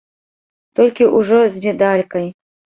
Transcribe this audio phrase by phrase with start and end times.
[0.79, 2.27] Толькі ўжо з медалькай.